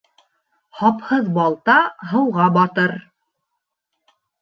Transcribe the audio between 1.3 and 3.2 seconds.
балта һыуға батыр.